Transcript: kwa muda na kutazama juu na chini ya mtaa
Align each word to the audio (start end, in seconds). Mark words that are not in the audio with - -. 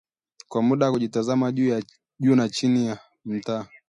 kwa 0.47 0.61
muda 0.61 0.85
na 0.85 0.91
kutazama 0.91 1.51
juu 2.19 2.35
na 2.35 2.49
chini 2.49 2.87
ya 2.87 2.99
mtaa 3.25 3.67